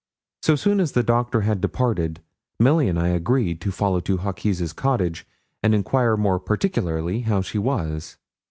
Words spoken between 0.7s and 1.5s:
as the doctor